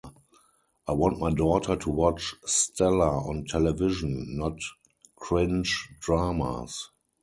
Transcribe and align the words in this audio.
I 0.87 0.93
want 0.93 1.19
my 1.19 1.29
daughter 1.29 1.75
to 1.75 1.89
watch 1.91 2.33
Stella 2.43 3.19
on 3.19 3.45
television, 3.45 4.35
not 4.35 4.57
cringe 5.19 5.89
dramas. 6.01 6.89